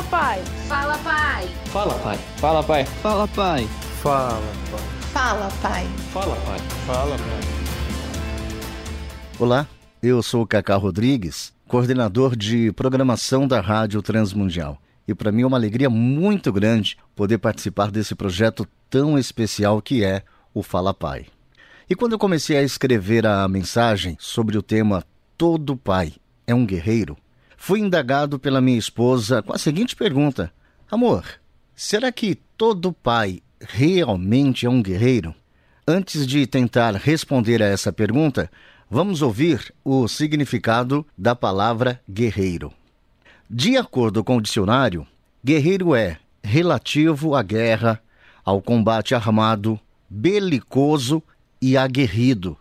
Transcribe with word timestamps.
Fala, 0.00 0.08
pai. 0.08 0.42
Fala, 0.66 0.98
pai. 0.98 1.48
Fala, 1.66 1.94
pai. 1.98 2.18
Fala, 2.38 2.62
pai. 2.62 2.84
Fala, 2.86 3.28
pai. 3.28 3.68
Fala, 4.00 4.40
pai. 4.72 4.80
Fala, 5.12 5.50
pai. 5.60 5.86
Fala, 6.10 6.36
pai. 6.36 6.58
Fala, 6.86 7.16
pai. 7.18 7.40
Olá, 9.38 9.68
eu 10.02 10.22
sou 10.22 10.42
o 10.42 10.46
Cacá 10.46 10.74
Rodrigues, 10.76 11.52
coordenador 11.68 12.34
de 12.34 12.72
programação 12.72 13.46
da 13.46 13.60
Rádio 13.60 14.00
Transmundial. 14.00 14.80
E 15.06 15.14
para 15.14 15.30
mim 15.30 15.42
é 15.42 15.46
uma 15.46 15.58
alegria 15.58 15.90
muito 15.90 16.50
grande 16.50 16.96
poder 17.14 17.36
participar 17.36 17.90
desse 17.90 18.14
projeto 18.14 18.66
tão 18.88 19.18
especial 19.18 19.82
que 19.82 20.02
é 20.02 20.22
o 20.54 20.62
Fala 20.62 20.94
Pai. 20.94 21.26
E 21.90 21.94
quando 21.94 22.12
eu 22.12 22.18
comecei 22.18 22.56
a 22.56 22.62
escrever 22.62 23.26
a 23.26 23.46
mensagem 23.46 24.16
sobre 24.18 24.56
o 24.56 24.62
tema 24.62 25.04
Todo 25.36 25.76
Pai 25.76 26.14
é 26.46 26.54
um 26.54 26.64
Guerreiro, 26.64 27.18
fui 27.62 27.78
indagado 27.78 28.38
pela 28.38 28.58
minha 28.58 28.78
esposa 28.78 29.42
com 29.42 29.52
a 29.52 29.58
seguinte 29.58 29.94
pergunta: 29.94 30.50
Amor, 30.90 31.24
será 31.76 32.10
que 32.10 32.34
todo 32.56 32.90
pai 32.90 33.42
realmente 33.60 34.64
é 34.64 34.70
um 34.70 34.82
guerreiro? 34.82 35.34
Antes 35.86 36.26
de 36.26 36.46
tentar 36.46 36.94
responder 36.94 37.62
a 37.62 37.66
essa 37.66 37.92
pergunta, 37.92 38.50
vamos 38.88 39.20
ouvir 39.20 39.74
o 39.84 40.08
significado 40.08 41.06
da 41.16 41.36
palavra 41.36 42.00
guerreiro. 42.08 42.72
De 43.48 43.76
acordo 43.76 44.24
com 44.24 44.38
o 44.38 44.42
dicionário, 44.42 45.06
guerreiro 45.44 45.94
é 45.94 46.18
relativo 46.42 47.34
à 47.34 47.42
guerra, 47.42 48.02
ao 48.42 48.62
combate 48.62 49.14
armado, 49.14 49.78
belicoso 50.08 51.22
e 51.60 51.76
aguerrido. 51.76 52.56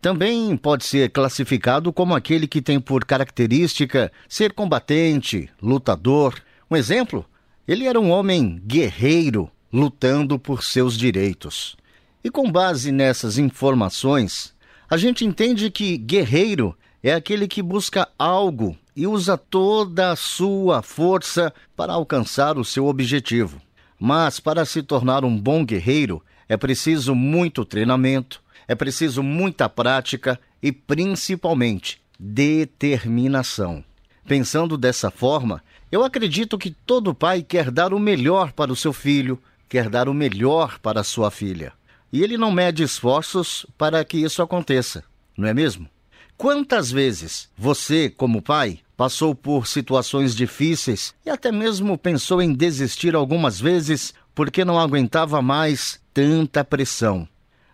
Também 0.00 0.56
pode 0.56 0.84
ser 0.84 1.10
classificado 1.10 1.92
como 1.92 2.14
aquele 2.14 2.48
que 2.48 2.62
tem 2.62 2.80
por 2.80 3.04
característica 3.04 4.10
ser 4.26 4.54
combatente, 4.54 5.50
lutador. 5.60 6.40
Um 6.70 6.76
exemplo? 6.76 7.26
Ele 7.68 7.86
era 7.86 8.00
um 8.00 8.10
homem 8.10 8.62
guerreiro, 8.66 9.50
lutando 9.70 10.38
por 10.38 10.62
seus 10.62 10.96
direitos. 10.96 11.76
E 12.24 12.30
com 12.30 12.50
base 12.50 12.90
nessas 12.90 13.36
informações, 13.36 14.54
a 14.88 14.96
gente 14.96 15.24
entende 15.24 15.70
que 15.70 15.98
guerreiro 15.98 16.74
é 17.02 17.12
aquele 17.12 17.46
que 17.46 17.62
busca 17.62 18.08
algo 18.18 18.76
e 18.96 19.06
usa 19.06 19.36
toda 19.36 20.12
a 20.12 20.16
sua 20.16 20.80
força 20.80 21.52
para 21.76 21.92
alcançar 21.92 22.56
o 22.58 22.64
seu 22.64 22.86
objetivo. 22.86 23.60
Mas 23.98 24.40
para 24.40 24.64
se 24.64 24.82
tornar 24.82 25.26
um 25.26 25.38
bom 25.38 25.62
guerreiro, 25.62 26.22
é 26.48 26.56
preciso 26.56 27.14
muito 27.14 27.66
treinamento, 27.66 28.42
é 28.70 28.74
preciso 28.76 29.20
muita 29.20 29.68
prática 29.68 30.38
e, 30.62 30.70
principalmente, 30.70 32.00
determinação. 32.16 33.84
Pensando 34.28 34.78
dessa 34.78 35.10
forma, 35.10 35.60
eu 35.90 36.04
acredito 36.04 36.56
que 36.56 36.70
todo 36.70 37.12
pai 37.12 37.42
quer 37.42 37.68
dar 37.68 37.92
o 37.92 37.98
melhor 37.98 38.52
para 38.52 38.72
o 38.72 38.76
seu 38.76 38.92
filho, 38.92 39.42
quer 39.68 39.88
dar 39.88 40.08
o 40.08 40.14
melhor 40.14 40.78
para 40.78 41.00
a 41.00 41.04
sua 41.04 41.32
filha. 41.32 41.72
E 42.12 42.22
ele 42.22 42.38
não 42.38 42.52
mede 42.52 42.84
esforços 42.84 43.66
para 43.76 44.04
que 44.04 44.18
isso 44.18 44.40
aconteça, 44.40 45.02
não 45.36 45.48
é 45.48 45.52
mesmo? 45.52 45.88
Quantas 46.36 46.92
vezes 46.92 47.48
você, 47.58 48.08
como 48.08 48.40
pai, 48.40 48.78
passou 48.96 49.34
por 49.34 49.66
situações 49.66 50.32
difíceis 50.32 51.12
e 51.26 51.30
até 51.30 51.50
mesmo 51.50 51.98
pensou 51.98 52.40
em 52.40 52.54
desistir 52.54 53.16
algumas 53.16 53.60
vezes 53.60 54.14
porque 54.32 54.64
não 54.64 54.78
aguentava 54.78 55.42
mais 55.42 56.00
tanta 56.14 56.64
pressão? 56.64 57.26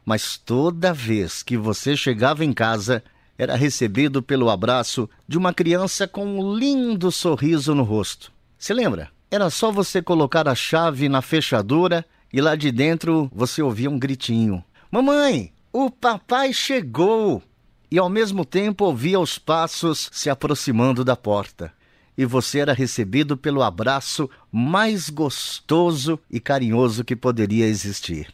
Mas 0.06 0.38
toda 0.38 0.94
vez 0.94 1.42
que 1.42 1.56
você 1.56 1.94
chegava 1.94 2.44
em 2.44 2.52
casa, 2.52 3.02
era 3.36 3.56
recebido 3.56 4.22
pelo 4.22 4.48
abraço 4.48 5.10
de 5.28 5.36
uma 5.36 5.52
criança 5.52 6.08
com 6.08 6.24
um 6.24 6.56
lindo 6.56 7.12
sorriso 7.12 7.74
no 7.74 7.82
rosto. 7.82 8.32
Se 8.56 8.72
lembra? 8.72 9.10
Era 9.30 9.50
só 9.50 9.70
você 9.70 10.00
colocar 10.00 10.48
a 10.48 10.54
chave 10.54 11.08
na 11.08 11.20
fechadura 11.20 12.06
e 12.32 12.40
lá 12.40 12.54
de 12.54 12.72
dentro 12.72 13.30
você 13.34 13.60
ouvia 13.60 13.90
um 13.90 13.98
gritinho: 13.98 14.64
Mamãe, 14.90 15.52
o 15.72 15.90
papai 15.90 16.54
chegou! 16.54 17.42
e 17.90 17.98
ao 17.98 18.08
mesmo 18.08 18.44
tempo 18.44 18.84
ouvia 18.84 19.18
os 19.18 19.38
passos 19.38 20.08
se 20.12 20.28
aproximando 20.28 21.04
da 21.04 21.16
porta. 21.16 21.72
E 22.18 22.24
você 22.24 22.60
era 22.60 22.72
recebido 22.72 23.36
pelo 23.36 23.62
abraço 23.62 24.28
mais 24.50 25.10
gostoso 25.10 26.18
e 26.30 26.40
carinhoso 26.40 27.04
que 27.04 27.14
poderia 27.14 27.66
existir. 27.66 28.32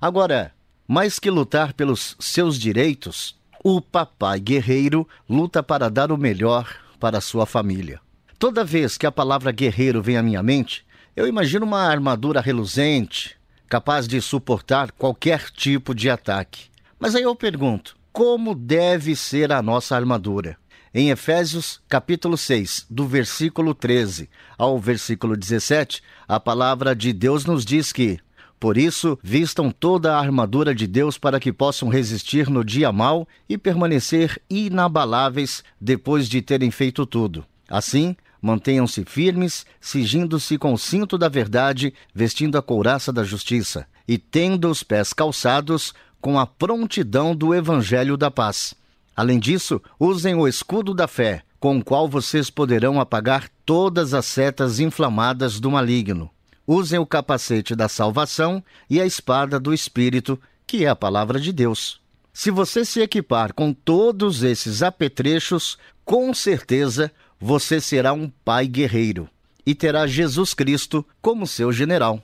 Agora, 0.00 0.52
mais 0.92 1.18
que 1.18 1.30
lutar 1.30 1.72
pelos 1.72 2.14
seus 2.20 2.58
direitos, 2.58 3.34
o 3.64 3.80
papai 3.80 4.38
guerreiro 4.38 5.08
luta 5.26 5.62
para 5.62 5.88
dar 5.88 6.12
o 6.12 6.18
melhor 6.18 6.70
para 7.00 7.18
sua 7.18 7.46
família. 7.46 7.98
Toda 8.38 8.62
vez 8.62 8.98
que 8.98 9.06
a 9.06 9.10
palavra 9.10 9.50
guerreiro 9.52 10.02
vem 10.02 10.18
à 10.18 10.22
minha 10.22 10.42
mente, 10.42 10.84
eu 11.16 11.26
imagino 11.26 11.64
uma 11.64 11.80
armadura 11.80 12.42
reluzente, 12.42 13.38
capaz 13.70 14.06
de 14.06 14.20
suportar 14.20 14.92
qualquer 14.92 15.48
tipo 15.48 15.94
de 15.94 16.10
ataque. 16.10 16.66
Mas 17.00 17.14
aí 17.14 17.22
eu 17.22 17.34
pergunto: 17.34 17.96
como 18.12 18.54
deve 18.54 19.16
ser 19.16 19.50
a 19.50 19.62
nossa 19.62 19.96
armadura. 19.96 20.58
Em 20.92 21.08
Efésios, 21.08 21.80
capítulo 21.88 22.36
6, 22.36 22.84
do 22.90 23.06
versículo 23.06 23.74
13 23.74 24.28
ao 24.58 24.78
versículo 24.78 25.38
17, 25.38 26.02
a 26.28 26.38
palavra 26.38 26.94
de 26.94 27.14
Deus 27.14 27.46
nos 27.46 27.64
diz 27.64 27.92
que: 27.92 28.20
Por 28.62 28.78
isso, 28.78 29.18
vistam 29.24 29.72
toda 29.72 30.14
a 30.14 30.20
armadura 30.20 30.72
de 30.72 30.86
Deus 30.86 31.18
para 31.18 31.40
que 31.40 31.52
possam 31.52 31.88
resistir 31.88 32.48
no 32.48 32.64
dia 32.64 32.92
mau 32.92 33.26
e 33.48 33.58
permanecer 33.58 34.40
inabaláveis 34.48 35.64
depois 35.80 36.28
de 36.28 36.40
terem 36.40 36.70
feito 36.70 37.04
tudo. 37.04 37.44
Assim, 37.68 38.14
mantenham-se 38.40 39.04
firmes, 39.04 39.66
cingindo-se 39.80 40.58
com 40.58 40.72
o 40.72 40.78
cinto 40.78 41.18
da 41.18 41.28
verdade, 41.28 41.92
vestindo 42.14 42.56
a 42.56 42.62
couraça 42.62 43.12
da 43.12 43.24
justiça, 43.24 43.84
e 44.06 44.16
tendo 44.16 44.70
os 44.70 44.84
pés 44.84 45.12
calçados 45.12 45.92
com 46.20 46.38
a 46.38 46.46
prontidão 46.46 47.34
do 47.34 47.52
Evangelho 47.52 48.16
da 48.16 48.30
Paz. 48.30 48.74
Além 49.16 49.40
disso, 49.40 49.82
usem 49.98 50.36
o 50.36 50.46
escudo 50.46 50.94
da 50.94 51.08
fé, 51.08 51.42
com 51.58 51.78
o 51.78 51.84
qual 51.84 52.08
vocês 52.08 52.48
poderão 52.48 53.00
apagar 53.00 53.48
todas 53.66 54.14
as 54.14 54.26
setas 54.26 54.78
inflamadas 54.78 55.58
do 55.58 55.68
maligno. 55.68 56.30
Usem 56.66 56.98
o 56.98 57.06
capacete 57.06 57.74
da 57.74 57.88
salvação 57.88 58.62
e 58.88 59.00
a 59.00 59.06
espada 59.06 59.58
do 59.58 59.74
Espírito, 59.74 60.40
que 60.66 60.84
é 60.84 60.88
a 60.88 60.96
palavra 60.96 61.40
de 61.40 61.52
Deus. 61.52 62.00
Se 62.32 62.50
você 62.50 62.84
se 62.84 63.00
equipar 63.00 63.52
com 63.52 63.72
todos 63.72 64.42
esses 64.42 64.82
apetrechos, 64.82 65.76
com 66.04 66.32
certeza 66.32 67.12
você 67.38 67.80
será 67.80 68.12
um 68.12 68.30
pai 68.44 68.66
guerreiro 68.66 69.28
e 69.66 69.74
terá 69.74 70.06
Jesus 70.06 70.54
Cristo 70.54 71.04
como 71.20 71.46
seu 71.46 71.72
general. 71.72 72.22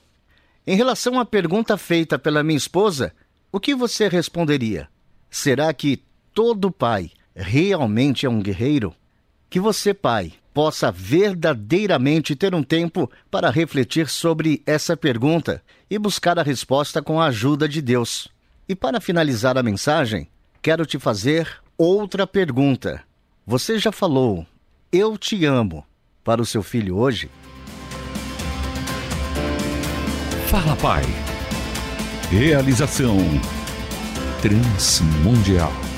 Em 0.65 0.75
relação 0.75 1.19
à 1.19 1.25
pergunta 1.25 1.77
feita 1.77 2.17
pela 2.17 2.43
minha 2.43 2.57
esposa, 2.57 3.13
o 3.51 3.59
que 3.59 3.73
você 3.75 4.07
responderia? 4.07 4.87
Será 5.29 5.73
que 5.73 6.03
todo 6.33 6.71
pai 6.71 7.11
realmente 7.35 8.25
é 8.25 8.29
um 8.29 8.41
guerreiro? 8.41 8.95
Que 9.49 9.59
você, 9.59 9.93
pai, 9.93 10.33
possa 10.59 10.91
verdadeiramente 10.91 12.35
ter 12.35 12.53
um 12.53 12.61
tempo 12.61 13.09
para 13.31 13.49
refletir 13.49 14.09
sobre 14.09 14.61
essa 14.65 14.97
pergunta 14.97 15.63
e 15.89 15.97
buscar 15.97 16.37
a 16.37 16.43
resposta 16.43 17.01
com 17.01 17.21
a 17.21 17.27
ajuda 17.27 17.65
de 17.65 17.81
Deus. 17.81 18.27
E 18.67 18.75
para 18.75 18.99
finalizar 18.99 19.57
a 19.57 19.63
mensagem, 19.63 20.27
quero 20.61 20.85
te 20.85 20.99
fazer 20.99 21.49
outra 21.77 22.27
pergunta. 22.27 23.01
Você 23.47 23.79
já 23.79 23.89
falou 23.89 24.45
Eu 24.91 25.17
te 25.17 25.45
amo 25.45 25.85
para 26.25 26.41
o 26.41 26.45
seu 26.45 26.61
filho 26.61 26.97
hoje? 26.97 27.31
Fala, 30.49 30.75
pai. 30.75 31.03
Realização 32.29 33.15
Transmundial. 34.41 35.88